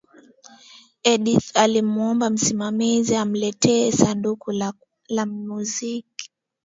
edith 1.03 1.55
alimuomba 1.57 2.29
msimamizi 2.29 3.15
amletee 3.15 3.91
sanduku 3.91 4.51
la 5.09 5.25
muziki 5.25 6.31